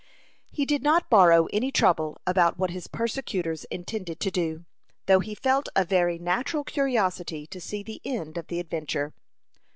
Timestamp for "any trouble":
1.53-2.19